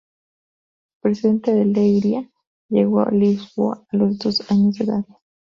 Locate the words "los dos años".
3.97-4.79